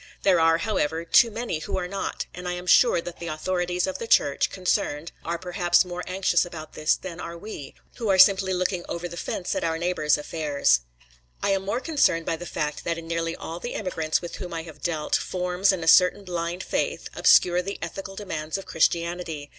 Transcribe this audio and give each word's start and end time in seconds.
There 0.23 0.39
are, 0.39 0.57
however, 0.57 1.05
too 1.05 1.29
many 1.29 1.59
who 1.59 1.77
are 1.77 1.87
not, 1.87 2.25
and 2.33 2.47
I 2.47 2.53
am 2.53 2.65
sure 2.65 3.01
that 3.01 3.19
the 3.19 3.27
authorities 3.27 3.85
of 3.85 3.99
the 3.99 4.07
Church 4.07 4.49
concerned 4.49 5.11
are 5.23 5.37
perhaps 5.37 5.85
more 5.85 6.01
anxious 6.07 6.43
about 6.43 6.73
this 6.73 6.95
than 6.95 7.19
are 7.19 7.37
we, 7.37 7.75
who 7.97 8.09
are 8.09 8.17
simply 8.17 8.51
looking 8.51 8.83
over 8.89 9.07
the 9.07 9.15
fence 9.15 9.53
at 9.53 9.63
our 9.63 9.77
neighbours' 9.77 10.17
affairs. 10.17 10.79
I 11.43 11.51
am 11.51 11.61
more 11.63 11.79
concerned 11.81 12.25
by 12.25 12.35
the 12.35 12.47
fact 12.47 12.83
that 12.83 12.97
in 12.97 13.07
nearly 13.07 13.35
all 13.35 13.59
the 13.59 13.73
immigrants 13.75 14.23
with 14.23 14.37
whom 14.37 14.55
I 14.55 14.63
have 14.63 14.81
dealt, 14.81 15.15
forms 15.15 15.71
and 15.71 15.83
a 15.83 15.87
certain 15.87 16.23
blind 16.23 16.63
faith, 16.63 17.07
obscure 17.15 17.61
the 17.61 17.77
ethical 17.83 18.15
demands 18.15 18.57
of 18.57 18.65
Christianity. 18.65 19.49